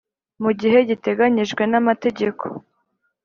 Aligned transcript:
mu 0.43 0.51
gihe 0.59 0.77
giteganyijwe 0.89 1.63
n 1.71 1.73
amategeko 1.81 2.43